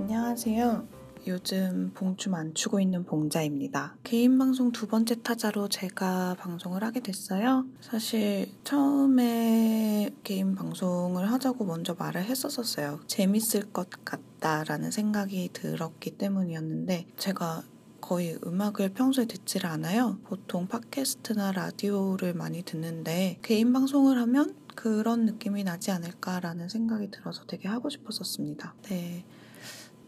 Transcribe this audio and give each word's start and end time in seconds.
안녕하세요. 0.00 0.86
요즘 1.26 1.90
봉춤 1.92 2.34
안 2.34 2.54
추고 2.54 2.78
있는 2.78 3.04
봉자입니다. 3.04 3.96
개인 4.04 4.38
방송 4.38 4.70
두 4.70 4.86
번째 4.86 5.20
타자로 5.22 5.68
제가 5.68 6.36
방송을 6.38 6.84
하게 6.84 7.00
됐어요. 7.00 7.66
사실 7.80 8.48
처음에 8.62 10.10
개인 10.22 10.54
방송을 10.54 11.30
하자고 11.32 11.64
먼저 11.64 11.94
말을 11.98 12.22
했었었어요. 12.24 13.00
재밌을 13.08 13.72
것 13.72 13.90
같다라는 14.04 14.92
생각이 14.92 15.50
들었기 15.52 16.12
때문이었는데 16.12 17.08
제가 17.16 17.64
거의 18.00 18.38
음악을 18.46 18.90
평소에 18.90 19.26
듣지를 19.26 19.68
않아요. 19.68 20.18
보통 20.22 20.68
팟캐스트나 20.68 21.52
라디오를 21.52 22.34
많이 22.34 22.62
듣는데 22.62 23.40
개인 23.42 23.72
방송을 23.72 24.16
하면 24.18 24.54
그런 24.76 25.26
느낌이 25.26 25.64
나지 25.64 25.90
않을까라는 25.90 26.68
생각이 26.68 27.10
들어서 27.10 27.44
되게 27.46 27.66
하고 27.66 27.90
싶었었습니다. 27.90 28.74
네. 28.84 29.24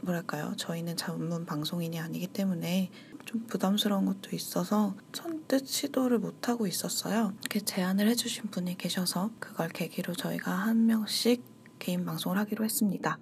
뭐랄까요. 0.03 0.55
저희는 0.57 0.97
전문 0.97 1.47
방송인이 1.47 1.99
아니기 1.99 2.27
때문에 2.27 2.91
좀 3.25 3.47
부담스러운 3.47 4.07
것도 4.07 4.35
있어서 4.35 4.97
선뜻 5.13 5.67
시도를 5.67 6.19
못하고 6.19 6.67
있었어요. 6.67 7.33
이렇게 7.41 7.61
제안을 7.61 8.09
해주신 8.09 8.51
분이 8.51 8.79
계셔서 8.79 9.31
그걸 9.39 9.69
계기로 9.69 10.15
저희가 10.15 10.53
한 10.53 10.87
명씩 10.87 11.45
개인 11.79 12.05
방송을 12.05 12.39
하기로 12.39 12.65
했습니다. 12.65 13.19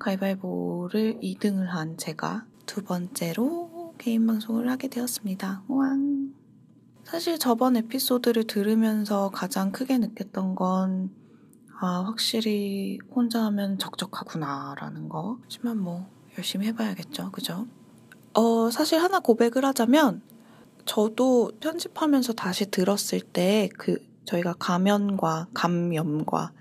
가위바위보를 0.00 1.20
2등을 1.20 1.66
한 1.66 1.96
제가 1.96 2.46
두 2.66 2.82
번째로 2.82 3.94
개인 3.98 4.26
방송을 4.26 4.68
하게 4.68 4.88
되었습니다. 4.88 5.64
왕! 5.68 6.34
사실 7.04 7.38
저번 7.38 7.76
에피소드를 7.76 8.44
들으면서 8.44 9.30
가장 9.30 9.70
크게 9.70 9.98
느꼈던 9.98 10.54
건 10.54 11.10
아, 11.84 12.04
확실히 12.04 12.98
혼자 13.12 13.42
하면 13.46 13.76
적적하구나라는 13.76 15.08
거. 15.08 15.38
하지만 15.42 15.78
뭐 15.78 16.08
열심히 16.38 16.68
해봐야겠죠. 16.68 17.32
그죠? 17.32 17.66
어, 18.34 18.70
사실 18.70 19.00
하나 19.00 19.18
고백을 19.18 19.64
하자면 19.64 20.22
저도 20.84 21.50
편집하면서 21.60 22.34
다시 22.34 22.70
들었을 22.70 23.20
때 23.20 23.68
그 23.78 23.98
저희가 24.24 24.54
가면과 24.60 25.48
감염과 25.54 26.52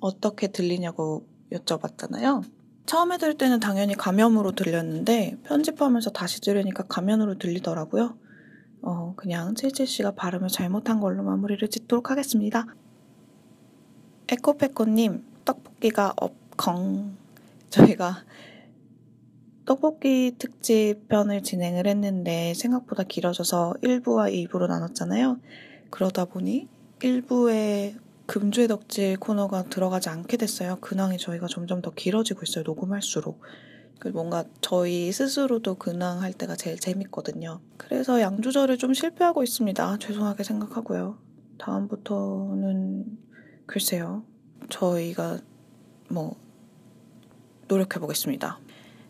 어떻게 0.00 0.48
들리냐고 0.48 1.26
여쭤봤잖아요. 1.52 2.44
처음에 2.84 3.16
들을 3.16 3.38
때는 3.38 3.60
당연히 3.60 3.94
감염으로 3.94 4.52
들렸는데 4.52 5.38
편집하면서 5.44 6.10
다시 6.10 6.42
들으니까 6.42 6.82
가면으로 6.84 7.38
들리더라고요. 7.38 8.14
어, 8.82 9.14
그냥 9.16 9.54
칠칠씨가 9.54 10.12
발음을 10.12 10.48
잘못한 10.48 11.00
걸로 11.00 11.22
마무리를 11.22 11.66
짓도록 11.68 12.10
하겠습니다. 12.10 12.66
에코페코님, 14.32 15.24
떡볶이가 15.44 16.14
업컹. 16.16 17.16
저희가 17.68 18.24
떡볶이 19.64 20.36
특집 20.38 21.08
편을 21.08 21.42
진행을 21.42 21.88
했는데 21.88 22.54
생각보다 22.54 23.02
길어져서 23.02 23.74
1부와 23.82 24.32
2부로 24.32 24.68
나눴잖아요. 24.68 25.40
그러다 25.90 26.26
보니 26.26 26.68
1부에 27.00 27.96
금주의 28.26 28.68
덕질 28.68 29.18
코너가 29.18 29.64
들어가지 29.64 30.08
않게 30.08 30.36
됐어요. 30.36 30.76
근황이 30.80 31.18
저희가 31.18 31.48
점점 31.48 31.82
더 31.82 31.90
길어지고 31.90 32.42
있어요. 32.44 32.62
녹음할수록. 32.64 33.40
뭔가 34.12 34.44
저희 34.60 35.10
스스로도 35.10 35.74
근황할 35.74 36.32
때가 36.34 36.54
제일 36.54 36.78
재밌거든요. 36.78 37.60
그래서 37.76 38.20
양 38.20 38.40
조절을 38.40 38.78
좀 38.78 38.94
실패하고 38.94 39.42
있습니다. 39.42 39.98
죄송하게 39.98 40.44
생각하고요. 40.44 41.18
다음부터는 41.58 43.29
글쎄요. 43.70 44.24
저희가 44.68 45.38
뭐 46.10 46.34
노력해 47.68 48.00
보겠습니다. 48.00 48.58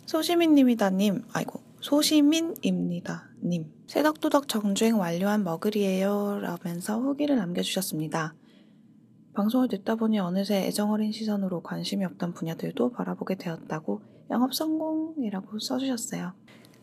소시민님이다님, 0.05 1.23
아이고 1.33 1.63
소시민입니다님. 1.81 3.73
새덕도덕 3.87 4.49
정주행 4.49 4.99
완료한 4.99 5.45
머글이에요. 5.45 6.41
라면서 6.43 7.01
후기를 7.01 7.37
남겨주셨습니다. 7.37 8.35
방송을 9.33 9.69
듣다 9.69 9.95
보니 9.95 10.19
어느새 10.19 10.67
애정어린 10.67 11.11
시선으로 11.11 11.63
관심이 11.63 12.05
없던 12.05 12.35
분야들도 12.35 12.91
바라보게 12.91 13.37
되었다고 13.37 14.03
영업 14.31 14.53
성공이라고 14.53 15.59
써주셨어요. 15.59 16.35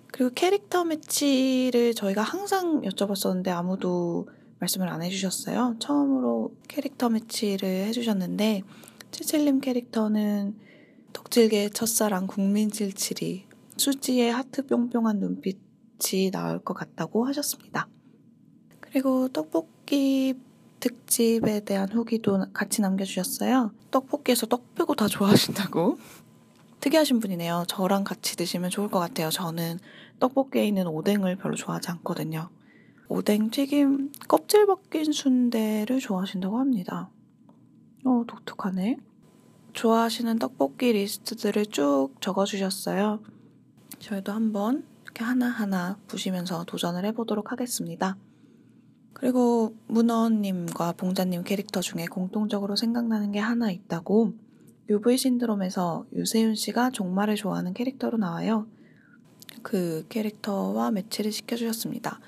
그리고 0.08 0.32
캐릭터 0.34 0.84
매치를 0.84 1.94
저희가 1.94 2.24
항상 2.24 2.82
여쭤봤었는데 2.82 3.50
아무도 3.50 4.28
말씀을 4.60 4.90
안 4.90 5.02
해주셨어요. 5.02 5.76
처음으로 5.80 6.56
캐릭터 6.68 7.10
매치를 7.10 7.86
해주셨는데 7.88 8.64
칠칠님 9.12 9.62
캐릭터는 9.62 10.58
덕질계 11.14 11.70
첫사랑 11.70 12.28
국민 12.28 12.72
칠칠이 12.72 13.46
수지의 13.78 14.32
하트 14.32 14.66
뿅뿅한 14.66 15.20
눈빛이 15.20 16.32
나올 16.32 16.60
것 16.60 16.74
같다고 16.74 17.26
하셨습니다. 17.28 17.88
그리고 18.80 19.28
떡볶이 19.30 20.36
특집에 20.80 21.62
대한 21.62 21.90
후기도 21.92 22.46
같이 22.54 22.82
남겨주셨어요. 22.82 23.72
떡볶이에서 23.92 24.46
떡 24.46 24.76
빼고 24.76 24.96
다 24.96 25.08
좋아하신다고. 25.08 25.98
특이하신 26.80 27.20
분이네요. 27.20 27.66
저랑 27.68 28.04
같이 28.04 28.36
드시면 28.36 28.70
좋을 28.70 28.88
것 28.88 29.00
같아요. 29.00 29.30
저는 29.30 29.80
떡볶이에 30.20 30.66
있는 30.66 30.88
오뎅을 30.88 31.36
별로 31.38 31.56
좋아하지 31.56 31.90
않거든요. 31.92 32.50
오뎅 33.10 33.52
튀김 33.52 34.12
껍질 34.28 34.66
벗긴 34.66 35.14
순대를 35.14 36.00
좋아하신다고 36.00 36.60
합니다. 36.60 37.10
어, 38.04 38.24
독특하네. 38.28 38.98
좋아하시는 39.72 40.40
떡볶이 40.40 40.92
리스트들을 40.92 41.68
쭉 41.68 42.10
적어주셨어요. 42.20 43.22
저희도 44.00 44.32
한번 44.34 44.84
이렇게 45.04 45.24
하나하나 45.24 45.98
보시면서 46.08 46.66
도전을 46.66 47.06
해보도록 47.06 47.52
하겠습니다. 47.52 48.18
그리고 49.14 49.76
문어님과 49.88 50.92
봉자님 50.94 51.44
캐릭터 51.44 51.80
중에 51.80 52.06
공통적으로 52.06 52.76
생각나는 52.76 53.32
게 53.32 53.40
하나 53.40 53.72
있다고 53.72 54.34
UV 54.90 55.18
신드롬에서 55.18 56.06
유세윤 56.14 56.56
씨가 56.56 56.92
종말을 56.92 57.36
좋아하는 57.36 57.74
캐릭터로 57.74 58.18
나와요. 58.18 58.68
그 59.64 60.06
캐릭터와 60.10 60.92
매치를 60.92 61.32
시켜주셨습니다. 61.32 62.20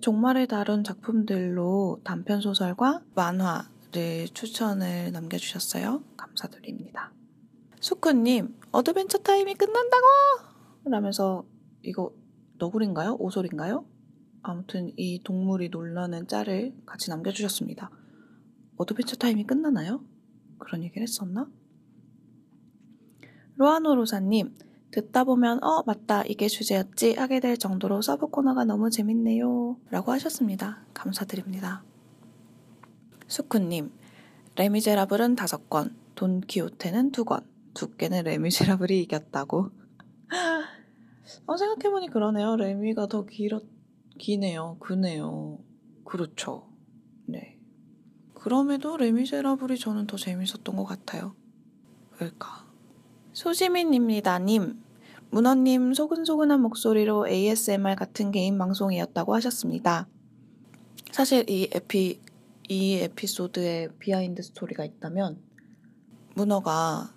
종말을 0.00 0.46
다룬 0.46 0.84
작품들로 0.84 2.00
단편 2.04 2.40
소설과 2.40 3.02
만화를 3.14 4.28
추천을 4.32 5.12
남겨주셨어요. 5.12 6.02
감사드립니다. 6.16 7.12
수쿠님, 7.80 8.54
Adventure 8.70 9.18
Time이 9.18 9.54
끝난다고! 9.54 10.06
라면서 10.84 11.44
이거 11.82 12.12
너구리인가요? 12.58 13.16
오소리인가요? 13.18 13.84
아무튼 14.42 14.92
이 14.96 15.22
동물이 15.22 15.68
놀라는 15.68 16.26
짤을 16.26 16.74
같이 16.86 17.10
남겨주셨습니다. 17.10 17.90
Adventure 18.76 19.16
Time이 19.16 19.44
끝나나요? 19.44 20.04
그런 20.58 20.82
얘기를 20.82 21.02
했었나? 21.02 21.48
로아노 23.56 23.94
로사님, 23.94 24.54
듣다 24.92 25.24
보면 25.24 25.62
어 25.64 25.82
맞다 25.84 26.22
이게 26.24 26.48
주제였지 26.48 27.14
하게 27.14 27.40
될 27.40 27.56
정도로 27.56 28.02
sub 28.02 28.28
코너가 28.28 28.64
너무 28.64 28.90
재밌네요 28.90 29.76
라고 29.90 30.12
하셨습니다. 30.12 30.84
감사드립니다. 30.94 31.82
수쿠님 33.26 33.90
레미제라블은 34.54 35.34
다섯 35.34 35.70
권, 35.70 35.96
돈키호테는 36.14 37.12
두 37.12 37.24
권, 37.24 37.40
두께는 37.72 38.24
레미제라블이 38.24 39.00
이겼다고. 39.00 39.70
어, 41.46 41.56
생각해보니 41.56 42.10
그러네요. 42.10 42.56
레미가 42.56 43.06
더 43.06 43.24
길었, 43.24 43.64
기네요. 44.18 44.76
그네요. 44.78 45.58
그렇죠. 46.04 46.68
네. 47.26 47.58
그럼에도 48.34 48.98
레미제라블이 48.98 49.78
저는 49.78 50.06
더 50.06 50.18
재밌었던 50.18 50.76
것 50.76 50.84
같아요. 50.84 51.34
왜일까? 52.20 52.66
소시민입니다님, 53.32 54.82
문어님 55.32 55.94
소근소근한 55.94 56.60
목소리로 56.60 57.26
ASMR 57.26 57.96
같은 57.96 58.32
개인 58.32 58.58
방송이었다고 58.58 59.34
하셨습니다. 59.36 60.06
사실 61.10 61.48
이 61.48 61.70
에피, 61.72 62.20
이 62.68 62.96
에피소드에 62.96 63.88
behind 63.98 64.42
스토리가 64.42 64.84
있다면, 64.84 65.40
문어가 66.34 67.14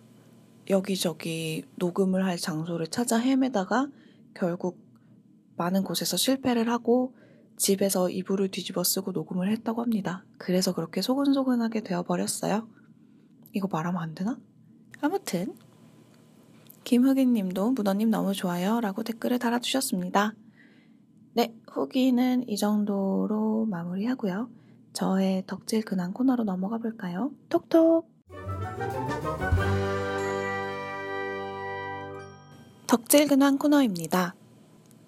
여기저기 0.69 1.65
녹음을 1.75 2.23
할 2.23 2.37
장소를 2.37 2.87
찾아 2.87 3.17
헤매다가 3.17 3.89
결국 4.33 4.79
많은 5.57 5.83
곳에서 5.83 6.15
실패를 6.15 6.69
하고 6.69 7.13
집에서 7.57 8.09
이불을 8.09 8.49
뒤집어 8.49 8.85
쓰고 8.85 9.11
녹음을 9.11 9.51
했다고 9.51 9.81
합니다. 9.81 10.23
그래서 10.37 10.73
그렇게 10.73 11.01
소근소근하게 11.01 11.81
되어버렸어요. 11.81 12.65
이거 13.51 13.67
말하면 13.69 14.01
안 14.01 14.15
되나? 14.15 14.39
아무튼 15.01 15.53
김흑인 16.85 17.33
님도 17.33 17.71
문어님 17.71 18.11
너무 18.11 18.33
좋아요 18.33 18.79
라고 18.79 19.03
댓글을 19.03 19.39
달아주셨습니다. 19.39 20.33
네, 21.33 21.53
후기는 21.73 22.47
이 22.47 22.55
정도로 22.55 23.65
마무리하고요. 23.65 24.49
저의 24.93 25.43
덕질 25.47 25.83
근황 25.83 26.13
코너로 26.13 26.43
넘어가 26.43 26.77
볼까요? 26.77 27.31
톡톡! 27.49 28.07
덕질 32.87 33.27
근황 33.27 33.57
코너입니다. 33.57 34.35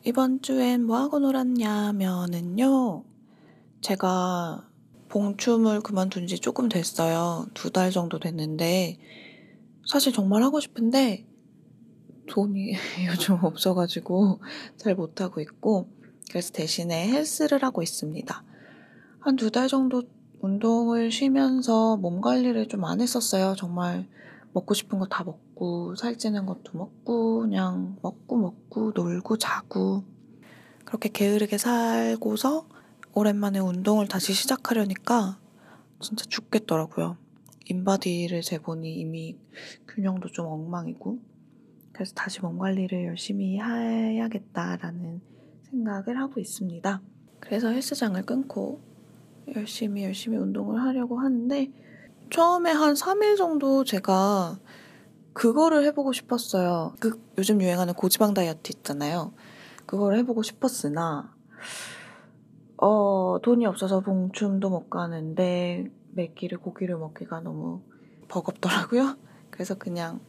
이번 0.04 0.42
주엔 0.42 0.84
뭐하고 0.84 1.20
놀았냐면은요. 1.20 3.04
제가 3.82 4.68
봉춤을 5.10 5.82
그만둔 5.82 6.26
지 6.28 6.40
조금 6.40 6.70
됐어요. 6.70 7.46
두 7.54 7.70
달 7.72 7.92
정도 7.92 8.20
됐는데 8.20 8.98
사실 9.88 10.12
정말 10.12 10.42
하고 10.44 10.60
싶은데 10.60 11.26
돈이 12.28 12.74
요즘 13.08 13.40
없어가지고 13.44 14.40
잘 14.78 14.96
못하고 14.96 15.42
있고 15.42 15.90
그래서 16.30 16.52
대신에 16.54 17.10
헬스를 17.10 17.64
하고 17.64 17.82
있습니다. 17.84 18.44
한 19.20 19.36
두 19.36 19.50
달 19.52 19.68
정도 19.68 20.04
운동을 20.42 21.12
쉬면서 21.12 21.98
몸 21.98 22.22
관리를 22.22 22.68
좀 22.68 22.86
안 22.86 23.02
했었어요. 23.02 23.56
정말 23.58 24.08
먹고 24.54 24.74
싶은 24.74 25.00
거 25.00 25.08
다 25.08 25.24
먹고 25.24 25.96
살찌는 25.96 26.46
것도 26.46 26.78
먹고 26.78 27.42
그냥 27.42 27.98
먹고 28.02 28.38
먹고 28.38 28.92
놀고 28.96 29.38
자고 29.38 30.04
그렇게 30.86 31.10
게으르게 31.10 31.58
살고서 31.58 32.68
오랜만에 33.14 33.60
운동을 33.60 34.08
다시 34.08 34.34
시작하려니까 34.34 35.40
진짜 36.02 36.24
죽겠더라고요. 36.30 37.18
인바디를 37.66 38.42
재보니 38.42 38.94
이미 38.96 39.38
균형도 39.88 40.30
좀 40.32 40.46
엉망이고 40.48 41.20
그래서 41.98 42.14
다시 42.14 42.42
몸 42.42 42.60
관리를 42.60 43.06
열심히 43.06 43.60
해야겠다라는 43.60 45.20
생각을 45.64 46.20
하고 46.20 46.40
있습니다. 46.40 47.02
그래서 47.40 47.70
헬스장을 47.70 48.22
끊고 48.22 48.82
열심히 49.56 50.04
열심히 50.04 50.38
운동을 50.38 50.80
하려고 50.80 51.20
하는데 51.20 51.72
처음에 52.30 52.70
한 52.70 52.94
3일 52.94 53.36
정도 53.36 53.84
제가 53.84 54.60
그거를 55.34 55.86
해보고 55.86 56.14
싶었어요. 56.14 56.94
그 57.00 57.20
요즘 57.40 57.60
유행하는 57.64 57.96
고지방 57.96 58.36
다이어트 58.36 58.72
있잖아요. 58.76 59.34
그걸 59.88 60.18
해보고 60.18 60.44
싶었으나 60.44 61.36
어 62.78 63.40
돈이 63.42 63.66
없어서 63.66 64.02
봉춤도 64.02 64.70
못 64.70 64.92
가는데 64.92 65.86
매끼를 66.12 66.60
고기를 66.60 66.96
먹기가 66.98 67.40
너무 67.42 67.82
버겁더라고요. 68.28 69.18
그래서 69.50 69.74
그냥 69.74 70.20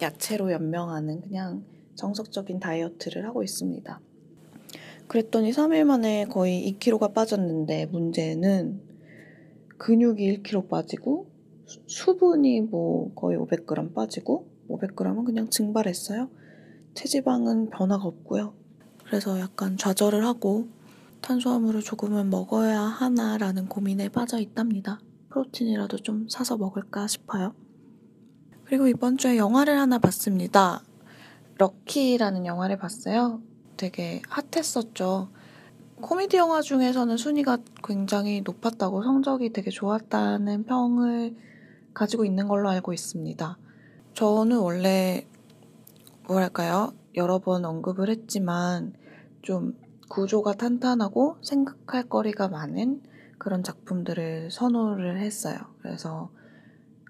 야채로 0.00 0.52
연명하는 0.52 1.20
그냥 1.22 1.64
정석적인 1.94 2.60
다이어트를 2.60 3.26
하고 3.26 3.42
있습니다. 3.42 4.00
그랬더니 5.08 5.50
3일 5.50 5.84
만에 5.84 6.26
거의 6.26 6.76
2kg가 6.78 7.14
빠졌는데 7.14 7.86
문제는 7.86 8.80
근육이 9.78 10.42
1kg 10.42 10.68
빠지고 10.68 11.26
수분이 11.86 12.62
뭐 12.62 13.12
거의 13.14 13.38
500g 13.38 13.94
빠지고 13.94 14.48
500g은 14.68 15.24
그냥 15.24 15.48
증발했어요. 15.48 16.28
체지방은 16.94 17.70
변화가 17.70 18.04
없고요. 18.04 18.54
그래서 19.06 19.38
약간 19.40 19.76
좌절을 19.76 20.24
하고 20.24 20.68
탄수화물을 21.20 21.80
조금은 21.82 22.30
먹어야 22.30 22.80
하나라는 22.80 23.66
고민에 23.66 24.08
빠져 24.08 24.38
있답니다. 24.38 25.00
프로틴이라도 25.30 25.98
좀 25.98 26.28
사서 26.28 26.56
먹을까 26.56 27.06
싶어요. 27.06 27.54
그리고 28.68 28.86
이번 28.86 29.16
주에 29.16 29.38
영화를 29.38 29.78
하나 29.80 29.98
봤습니다. 29.98 30.82
럭키라는 31.56 32.44
영화를 32.44 32.76
봤어요. 32.76 33.40
되게 33.78 34.20
핫했었죠. 34.28 35.30
코미디 36.02 36.36
영화 36.36 36.60
중에서는 36.60 37.16
순위가 37.16 37.58
굉장히 37.82 38.42
높았다고 38.42 39.02
성적이 39.02 39.54
되게 39.54 39.70
좋았다는 39.70 40.64
평을 40.64 41.34
가지고 41.94 42.26
있는 42.26 42.46
걸로 42.46 42.68
알고 42.68 42.92
있습니다. 42.92 43.56
저는 44.12 44.58
원래 44.58 45.26
뭐랄까요? 46.26 46.92
여러 47.16 47.38
번 47.38 47.64
언급을 47.64 48.10
했지만 48.10 48.92
좀 49.40 49.78
구조가 50.10 50.52
탄탄하고 50.56 51.38
생각할 51.40 52.10
거리가 52.10 52.48
많은 52.48 53.00
그런 53.38 53.62
작품들을 53.62 54.50
선호를 54.50 55.20
했어요. 55.22 55.56
그래서 55.80 56.28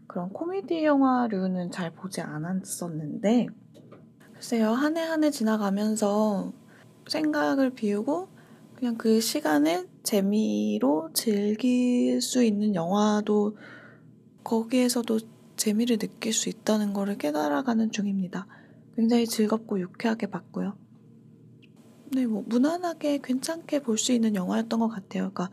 그런 0.09 0.31
코미디 0.31 0.85
영화류는 0.85 1.71
잘 1.71 1.93
보지 1.95 2.21
않았었는데 2.23 3.47
글쎄요 4.35 4.71
한 4.73 4.97
해 4.97 5.03
한 5.03 5.25
해 5.25 5.31
지나가면서 5.31 6.53
생각을 7.09 7.71
비우고 7.71 8.29
그냥 8.77 8.97
그 8.97 9.21
시간을 9.21 9.89
재미로 10.05 11.11
즐길 11.15 12.21
수 12.23 12.43
있는 12.45 12.75
영화도 12.75 13.57
거기에서도 14.45 15.21
재미를 15.57 15.99
느낄 15.99 16.33
수 16.33 16.49
있다는 16.49 16.93
것을 16.93 17.19
깨달아가는 17.19 17.91
중입니다. 17.91 18.47
굉장히 18.97 19.27
즐겁고 19.27 19.81
유쾌하게 19.81 20.29
봤고요. 20.29 20.77
네, 22.13 22.27
뭐 22.27 22.45
무난하게 22.47 23.19
괜찮게 23.23 23.81
볼 23.83 23.99
수 23.99 24.13
있는 24.13 24.35
영화였던 24.37 24.81
것 24.81 24.89
같아요. 24.89 25.31
그러니까 25.33 25.51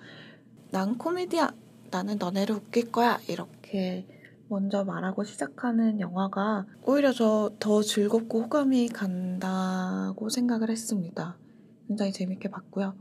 난 0.71 0.97
코미디야, 0.97 1.53
나는 1.91 2.17
너네를 2.17 2.55
웃길 2.55 2.91
거야 2.91 3.19
이렇게 3.27 4.07
먼저 4.47 4.83
말하고 4.83 5.23
시작하는 5.23 5.99
영화가 5.99 6.65
오히려 6.83 7.11
저 7.11 7.51
더 7.59 7.81
즐겁고 7.81 8.43
호감이 8.43 8.89
간다고 8.89 10.29
생각을 10.29 10.69
했습니다. 10.69 11.37
굉장히 11.87 12.11
재밌게 12.11 12.49
봤고요. 12.49 12.95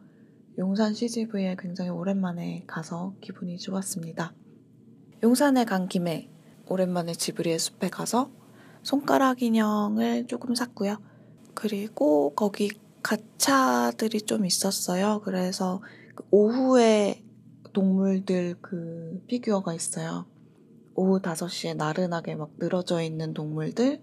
용산 0.58 0.94
CGV에 0.94 1.56
굉장히 1.58 1.91
오랜만에 1.91 2.64
가서 2.67 3.14
기분이 3.20 3.58
좋았습니다. 3.58 4.32
용산에 5.23 5.64
간 5.64 5.88
김에 5.88 6.31
오랜만에 6.69 7.12
지브리의 7.12 7.58
숲에 7.58 7.88
가서 7.90 8.31
손가락 8.82 9.43
인형을 9.43 10.26
조금 10.26 10.55
샀고요. 10.55 10.99
그리고 11.55 12.35
거기 12.35 12.70
가차들이 13.02 14.23
좀 14.23 14.47
있었어요. 14.47 15.20
그래서 15.25 15.82
그 16.14 16.25
오후에 16.31 17.23
동물들 17.73 18.56
그 18.61 19.23
피규어가 19.26 19.75
있어요. 19.75 20.26
오후 20.94 21.20
5시에 21.20 21.76
나른하게 21.76 22.37
막 22.37 22.52
늘어져 22.58 23.02
있는 23.02 23.35
동물들, 23.35 24.00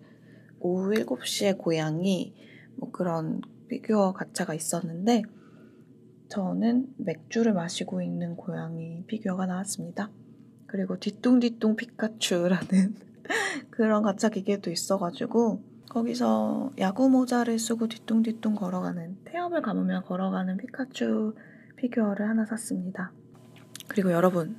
오후 0.59 0.91
7시에 0.93 1.57
고양이, 1.57 2.35
뭐 2.75 2.91
그런 2.91 3.41
피규어 3.69 4.13
가차가 4.13 4.53
있었는데, 4.53 5.23
저는 6.29 6.93
맥주를 6.97 7.53
마시고 7.53 8.01
있는 8.01 8.35
고양이 8.35 9.03
피규어가 9.07 9.45
나왔습니다. 9.45 10.11
그리고 10.67 10.97
뒤뚱뒤뚱 10.97 11.75
피카츄라는 11.75 12.95
그런 13.69 14.03
가차 14.03 14.29
기계도 14.29 14.71
있어가지고, 14.71 15.63
거기서 15.89 16.71
야구 16.79 17.09
모자를 17.09 17.59
쓰고 17.59 17.87
뒤뚱뒤뚱 17.87 18.55
걸어가는, 18.55 19.23
태엽을 19.25 19.61
감으며 19.61 20.03
걸어가는 20.03 20.57
피카츄 20.57 21.35
피규어를 21.77 22.29
하나 22.29 22.45
샀습니다. 22.45 23.11
그리고 23.87 24.11
여러분, 24.11 24.55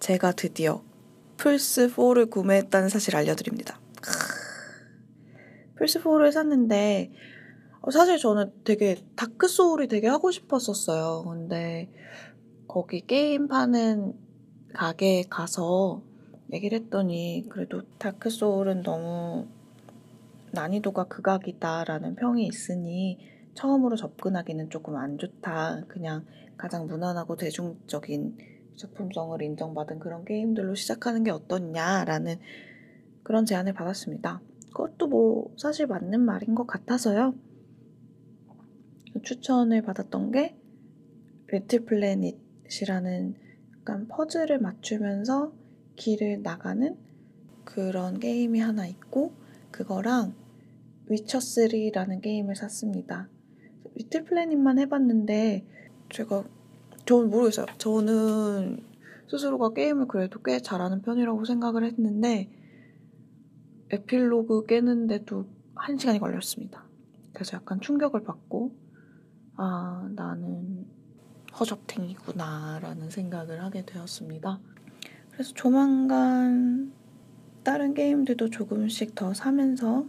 제가 0.00 0.32
드디어 0.32 0.82
플스 1.36 1.88
4를 1.88 2.30
구매했다는 2.30 2.88
사실 2.88 3.16
알려드립니다. 3.16 3.80
플스 5.76 6.00
4를 6.02 6.32
샀는데, 6.32 7.12
어, 7.80 7.90
사실 7.90 8.18
저는 8.18 8.52
되게 8.64 8.96
Dark 9.14 9.48
Soul이 9.48 9.88
되게 9.88 10.08
하고 10.08 10.30
싶었었어요. 10.30 11.24
근데 11.24 11.90
거기 12.66 13.00
게임 13.06 13.48
파는 13.48 14.14
가게에 14.74 15.24
가서 15.30 16.02
얘기를 16.52 16.78
했더니 16.78 17.46
그래도 17.48 17.82
Dark 17.98 18.30
Soul은 18.30 18.82
너무 18.82 19.46
난이도가 20.52 21.04
극악이다라는 21.04 22.16
평이 22.16 22.46
있으니 22.46 23.18
처음으로 23.54 23.96
접근하기는 23.96 24.70
조금 24.70 24.96
안 24.96 25.18
좋다. 25.18 25.84
그냥 25.88 26.24
가장 26.56 26.86
무난하고 26.86 27.36
대중적인 27.36 28.38
작품성을 28.76 29.40
인정받은 29.42 29.98
그런 29.98 30.24
게임들로 30.24 30.74
시작하는 30.74 31.24
게 31.24 31.30
어떻냐라는 31.30 32.36
그런 33.22 33.44
제안을 33.44 33.72
받았습니다. 33.72 34.40
그것도 34.72 35.08
뭐 35.08 35.54
사실 35.56 35.86
맞는 35.86 36.20
말인 36.20 36.54
것 36.54 36.66
같아서요. 36.66 37.34
추천을 39.22 39.82
받았던 39.82 40.30
게 40.32 40.56
Little 41.48 41.84
Planet이라는 41.84 43.34
약간 43.78 44.08
퍼즐을 44.08 44.58
맞추면서 44.58 45.52
길을 45.96 46.42
나가는 46.42 46.96
그런 47.64 48.20
게임이 48.20 48.60
하나 48.60 48.86
있고 48.86 49.32
그거랑 49.70 50.34
위쳐3라는 51.08 52.20
게임을 52.20 52.56
샀습니다. 52.56 53.28
Little 53.94 54.24
Planet만 54.24 54.78
해봤는데 54.78 55.64
제가 56.10 56.44
저는 57.06 57.30
모르겠어요. 57.30 57.66
저는 57.78 58.84
스스로가 59.28 59.72
게임을 59.72 60.08
그래도 60.08 60.40
꽤 60.42 60.60
잘하는 60.60 61.02
편이라고 61.02 61.44
생각을 61.44 61.84
했는데 61.84 62.50
에필로그 63.90 64.66
깨는데도 64.66 65.46
한 65.74 65.98
시간이 65.98 66.18
걸렸습니다. 66.18 66.84
그래서 67.32 67.56
약간 67.56 67.80
충격을 67.80 68.24
받고 68.24 68.72
아 69.56 70.08
나는 70.14 70.86
허접탱이구나라는 71.58 73.10
생각을 73.10 73.62
하게 73.62 73.84
되었습니다. 73.84 74.60
그래서 75.30 75.52
조만간 75.54 76.92
다른 77.62 77.94
게임들도 77.94 78.50
조금씩 78.50 79.14
더 79.14 79.32
사면서 79.32 80.06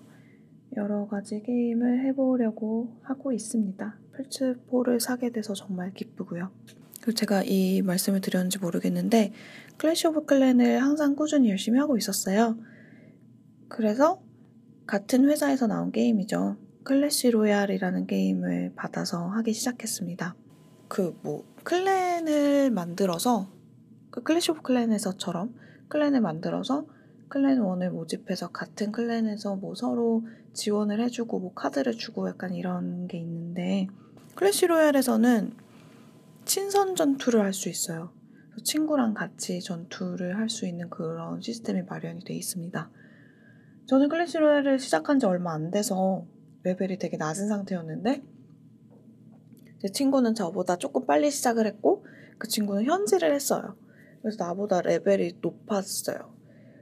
여러 0.75 1.08
가지 1.08 1.42
게임을 1.42 2.06
해보려고 2.06 2.98
하고 3.01 3.32
있습니다. 3.32 4.00
플스4를 4.13 5.00
사게 5.00 5.32
돼서 5.32 5.54
정말 5.54 5.94
기쁘고요. 5.94 6.51
제가 7.14 7.44
이 7.44 7.82
말씀을 7.82 8.22
드렸는지 8.22 8.60
모르겠는데 8.60 9.32
Clash 9.77 10.08
of 10.08 10.25
Clans을 10.25 10.82
항상 10.82 11.16
꾸준히 11.16 11.50
열심히 11.50 11.80
하고 11.80 11.98
있었어요. 11.98 12.58
그래서 13.70 14.22
같은 14.86 15.30
회사에서 15.30 15.68
나온 15.68 15.92
게임이죠. 15.92 16.58
Clash 16.84 17.32
Royale이라는 17.32 18.08
게임을 18.08 18.74
받아서 18.76 19.28
하기 19.28 19.54
시작했습니다. 19.54 20.36
그 20.88 21.14
뭐 21.22 21.44
clan을 21.63 22.72
만들어서 22.72 23.52
그 24.10 24.24
Clash 24.24 24.51
of 24.51 24.62
Clans에서처럼 24.62 25.54
clan을 25.89 26.22
만들어서 26.22 26.86
clan원을 27.27 27.92
모집해서 27.92 28.50
같은 28.50 28.94
clan에서 28.94 29.58
뭐 29.58 29.76
서로 29.76 30.26
지원을 30.54 31.02
해주고 31.02 31.40
뭐 31.40 31.54
카드를 31.54 31.98
주고 31.98 32.30
약간 32.30 32.54
이런 32.54 33.08
게 33.08 33.18
있는데 33.18 33.88
Clash 34.36 34.68
Royale에서는 34.68 35.67
친선 36.48 36.96
전투를 36.96 37.42
할 37.42 37.54
수 37.54 37.68
있어요. 37.70 38.13
친구랑 38.63 39.13
같이 39.13 39.60
전투를 39.62 40.38
할 40.38 40.50
수 40.50 40.66
있는 40.66 40.89
그런 40.89 41.42
시스템이 41.42 41.84
마련이 41.84 42.24
돼 42.24 42.34
있습니다. 42.34 42.89
저는 43.86 44.10
Clash 44.10 44.38
Royale을 44.38 44.80
시작한 44.80 45.20
지 45.20 45.25
얼마 45.25 45.54
안 45.54 45.72
돼서 45.72 46.25
레벨이 46.63 46.98
되게 46.98 47.18
낮은 47.18 47.48
상태였는데 47.50 48.24
제 49.80 49.88
친구는 49.89 50.36
저보다 50.36 50.77
조금 50.77 51.06
빨리 51.06 51.30
시작을 51.30 51.68
했고 51.68 52.06
그 52.38 52.48
친구는 52.48 52.86
현질을 52.86 53.34
했어요. 53.34 53.75
그래서 54.22 54.44
나보다 54.44 54.82
레벨이 54.82 55.34
높았어요. 55.42 56.34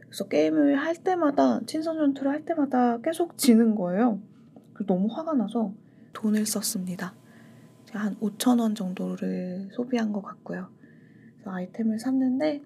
그래서 0.02 0.28
게임을 0.28 0.78
할 0.78 0.96
때마다 0.96 1.60
친선 1.66 1.98
전투를 1.98 2.32
할 2.32 2.46
때마다 2.46 3.00
계속 3.00 3.38
지는 3.38 3.76
거예요. 3.76 4.22
너무 4.88 5.08
화가 5.12 5.34
나서 5.34 5.74
돈을 6.14 6.46
썼습니다. 6.46 7.16
한 8.00 8.16
5천 8.20 8.60
원 8.60 8.76
정도를 8.76 9.70
소비한 9.72 10.12
것 10.12 10.22
같고요. 10.22 10.70
그래서 11.34 11.52
아이템을 11.52 12.00
샀는데 12.00 12.64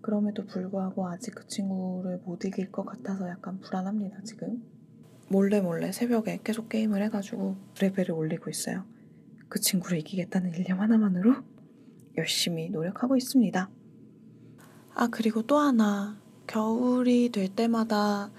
그럼에도 0.00 0.44
불구하고 0.46 1.08
아직 1.08 1.34
그 1.34 1.46
친구를 1.46 2.20
못 2.24 2.44
이길 2.44 2.72
것 2.72 2.84
같아서 2.84 3.28
약간 3.28 3.60
불안합니다, 3.60 4.22
지금. 4.24 4.62
몰래 5.28 5.60
몰래 5.60 5.92
새벽에 5.92 6.40
계속 6.42 6.68
게임을 6.68 7.02
해가지고 7.04 7.56
레벨을 7.80 8.12
올리고 8.12 8.50
있어요. 8.50 8.84
그 9.48 9.60
친구를 9.60 9.98
이기겠다는 9.98 10.54
일념 10.54 10.80
하나만으로 10.80 11.36
열심히 12.16 12.68
노력하고 12.70 13.16
있습니다. 13.16 13.70
아, 14.94 15.08
그리고 15.10 15.42
또 15.42 15.58
하나. 15.58 16.20
겨울이 16.46 17.30
될 17.30 17.48
때마다 17.48 18.30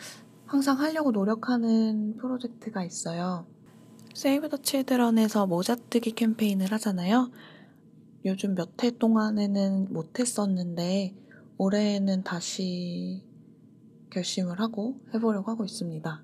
항상 0.45 0.79
하려고 0.79 1.11
노력하는 1.11 2.17
프로젝트가 2.17 2.83
있어요. 2.83 3.47
세이브 4.13 4.49
더 4.49 4.57
칠드런에서 4.57 5.47
모자뜨기 5.47 6.11
캠페인을 6.11 6.71
하잖아요. 6.73 7.31
요즘 8.25 8.53
몇 8.55 8.83
해 8.83 8.91
동안에는 8.91 9.91
못했었는데 9.91 11.15
올해에는 11.57 12.23
다시 12.23 13.25
결심을 14.11 14.59
하고 14.59 15.01
해보려고 15.13 15.51
하고 15.51 15.65
있습니다. 15.65 16.23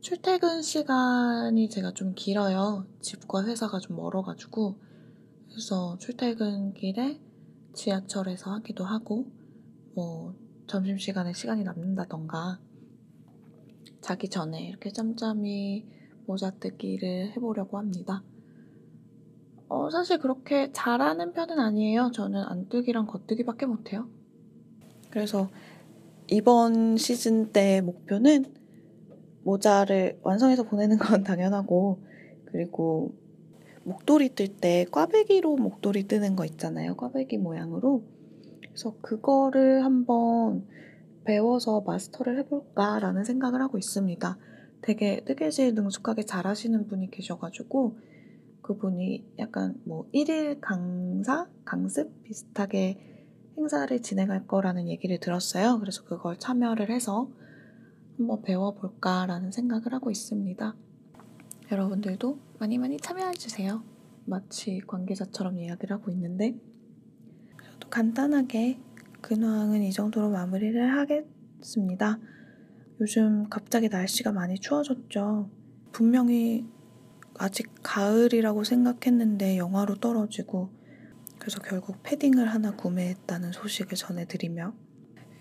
출퇴근 0.00 0.62
시간이 0.62 1.68
제가 1.68 1.92
좀 1.92 2.14
길어요. 2.14 2.86
집과 3.00 3.44
회사가 3.44 3.78
좀 3.78 3.96
멀어가지고. 3.96 4.80
그래서 5.48 5.96
출퇴근길에 5.98 7.20
지하철에서 7.74 8.52
하기도 8.54 8.84
하고, 8.84 9.30
뭐, 9.94 10.34
점심시간에 10.66 11.34
시간이 11.34 11.62
남는다던가, 11.62 12.58
자기 14.00 14.28
전에 14.28 14.66
이렇게 14.68 14.90
짬짬이 14.90 15.86
모자뜨기를 16.26 17.32
해보려고 17.32 17.78
합니다. 17.78 18.22
어, 19.68 19.90
사실 19.90 20.18
그렇게 20.18 20.70
잘하는 20.72 21.32
편은 21.32 21.58
아니에요. 21.58 22.10
저는 22.12 22.42
안뜨기랑 22.42 23.06
겉뜨기밖에 23.06 23.66
못해요. 23.66 24.08
그래서 25.10 25.48
이번 26.28 26.96
시즌 26.96 27.52
때 27.52 27.80
목표는 27.80 28.44
모자를 29.44 30.18
완성해서 30.22 30.62
보내는 30.64 30.98
건 30.98 31.22
당연하고 31.24 32.02
그리고 32.46 33.12
목도리 33.84 34.34
뜰 34.34 34.48
때 34.48 34.86
꽈배기로 34.90 35.56
목도리 35.56 36.06
뜨는 36.06 36.36
거 36.36 36.44
있잖아요. 36.44 36.94
꽈배기 36.96 37.38
모양으로. 37.38 38.04
그래서 38.60 38.94
그거를 39.00 39.84
한번 39.84 40.66
배워서 41.24 41.80
마스터를 41.80 42.38
해볼까라는 42.40 43.24
생각을 43.24 43.60
하고 43.60 43.78
있습니다. 43.78 44.38
되게 44.82 45.24
뜨개질 45.24 45.74
능숙하게 45.74 46.24
잘 46.24 46.46
하시는 46.46 46.86
분이 46.86 47.10
계셔가지고 47.10 47.98
그분이 48.62 49.34
약간 49.38 49.80
뭐 49.84 50.08
1일 50.12 50.58
강사? 50.60 51.48
강습? 51.64 52.22
비슷하게 52.24 52.98
행사를 53.56 54.02
진행할 54.02 54.46
거라는 54.46 54.88
얘기를 54.88 55.18
들었어요. 55.18 55.78
그래서 55.78 56.04
그걸 56.04 56.38
참여를 56.38 56.90
해서 56.90 57.30
한번 58.18 58.42
배워볼까라는 58.42 59.50
생각을 59.50 59.92
하고 59.92 60.10
있습니다. 60.10 60.76
여러분들도 61.70 62.38
많이 62.58 62.78
많이 62.78 62.98
참여해주세요. 62.98 63.82
마치 64.24 64.80
관계자처럼 64.86 65.58
이야기를 65.58 65.96
하고 65.96 66.10
있는데 66.10 66.54
간단하게 67.90 68.78
근황은 69.20 69.82
이 69.82 69.92
정도로 69.92 70.30
마무리를 70.30 70.96
하겠습니다. 70.96 72.18
요즘 73.02 73.48
갑자기 73.48 73.88
날씨가 73.88 74.30
많이 74.30 74.60
추워졌죠. 74.60 75.50
분명히 75.90 76.64
아직 77.36 77.68
가을이라고 77.82 78.62
생각했는데 78.62 79.58
영하로 79.58 79.96
떨어지고 79.96 80.70
그래서 81.40 81.58
결국 81.58 82.00
패딩을 82.04 82.46
하나 82.46 82.76
구매했다는 82.76 83.50
소식을 83.50 83.96
전해드리며 83.96 84.72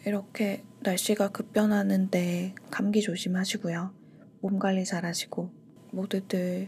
이렇게 0.07 0.63
날씨가 0.79 1.29
급변하는데 1.29 2.55
감기 2.71 3.01
조심하시고요. 3.01 3.93
몸 4.41 4.57
관리 4.57 4.83
잘 4.83 5.05
하시고 5.05 5.51
모두들 5.91 6.67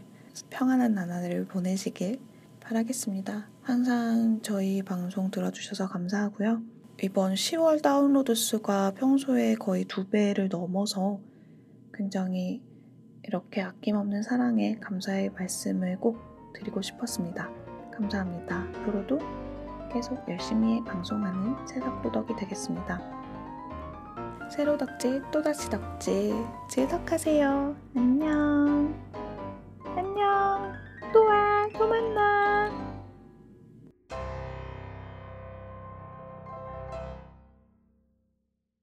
평안한 0.52 0.94
나날을 0.94 1.48
보내시길 1.48 2.20
바라겠습니다. 2.60 3.50
항상 3.64 4.42
저희 4.44 4.84
방송 4.84 5.32
들어주셔서 5.32 5.88
감사하고요. 5.88 6.73
이번 7.04 7.34
10월 7.34 7.82
다운로드 7.82 8.34
수가 8.34 8.92
평소에 8.92 9.56
거의 9.56 9.84
두 9.84 10.08
배를 10.08 10.48
넘어서 10.48 11.20
굉장히 11.94 12.64
이렇게 13.24 13.62
아낌없는 13.62 14.24
사랑에 14.24 14.80
감사의 14.80 15.32
말씀을 15.32 15.98
꼭 16.00 16.18
드리고 16.54 16.82
싶었습니다. 16.82 17.50
감사합니다. 17.94 18.70
앞으로도 18.78 19.20
계속 19.92 20.18
열심히 20.30 20.82
방송하는 20.86 21.68
새싹도덕이 21.68 22.38
되겠습니다. 22.38 23.02
새로 24.50 24.78
덕질 24.78 25.24
또다시 25.30 25.70
덕질 25.70 26.34
즐덕하세요. 26.70 27.76
안녕. 27.98 28.96
안녕. 29.98 30.14